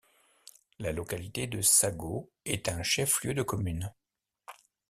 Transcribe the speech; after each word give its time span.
La 0.79 0.93
localité 0.93 1.45
de 1.45 1.61
Sago 1.61 2.31
est 2.45 2.69
un 2.69 2.81
chef-lieu 2.81 3.35
de 3.35 3.43
commune. 3.43 3.93